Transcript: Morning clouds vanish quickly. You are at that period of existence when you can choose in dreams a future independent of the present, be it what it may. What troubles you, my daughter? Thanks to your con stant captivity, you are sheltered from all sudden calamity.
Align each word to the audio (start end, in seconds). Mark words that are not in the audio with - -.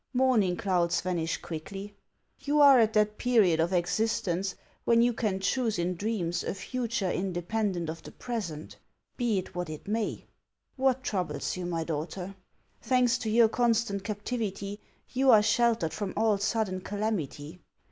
Morning 0.15 0.57
clouds 0.57 0.99
vanish 0.99 1.37
quickly. 1.43 1.95
You 2.39 2.59
are 2.59 2.79
at 2.79 2.91
that 2.93 3.19
period 3.19 3.59
of 3.59 3.71
existence 3.71 4.55
when 4.83 5.03
you 5.03 5.13
can 5.13 5.39
choose 5.39 5.77
in 5.77 5.93
dreams 5.93 6.43
a 6.43 6.55
future 6.55 7.11
independent 7.11 7.87
of 7.87 8.01
the 8.01 8.11
present, 8.11 8.77
be 9.15 9.37
it 9.37 9.53
what 9.53 9.69
it 9.69 9.87
may. 9.87 10.25
What 10.75 11.03
troubles 11.03 11.55
you, 11.55 11.67
my 11.67 11.83
daughter? 11.83 12.35
Thanks 12.81 13.19
to 13.19 13.29
your 13.29 13.47
con 13.47 13.75
stant 13.75 14.03
captivity, 14.03 14.79
you 15.09 15.29
are 15.29 15.43
sheltered 15.43 15.93
from 15.93 16.15
all 16.17 16.39
sudden 16.39 16.81
calamity. 16.81 17.61